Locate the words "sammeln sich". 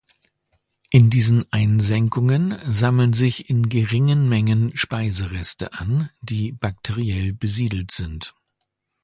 2.65-3.51